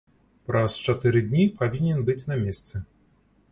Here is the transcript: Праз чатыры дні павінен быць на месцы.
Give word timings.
Праз 0.51 0.77
чатыры 0.85 1.21
дні 1.27 1.45
павінен 1.61 2.01
быць 2.07 2.25
на 2.33 2.41
месцы. 2.43 2.85